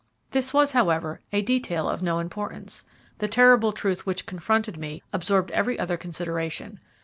[0.31, 2.85] This was, however, a detail of no importance.
[3.19, 6.79] The terrible truth which confronted me absorbed every other consideration.